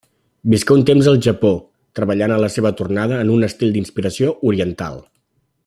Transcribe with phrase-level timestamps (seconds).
[0.51, 1.51] Visqué un temps al Japó,
[1.99, 4.99] treballant a la seva tornada en un estil d'inspiració oriental.